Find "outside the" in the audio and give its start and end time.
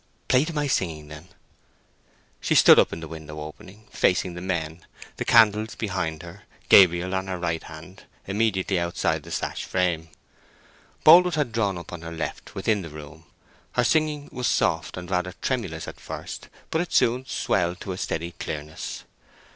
8.79-9.29